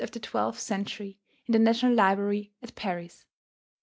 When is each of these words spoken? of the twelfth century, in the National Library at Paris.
of 0.01 0.09
the 0.09 0.19
twelfth 0.19 0.57
century, 0.59 1.19
in 1.45 1.51
the 1.51 1.59
National 1.59 1.93
Library 1.93 2.51
at 2.63 2.73
Paris. 2.73 3.27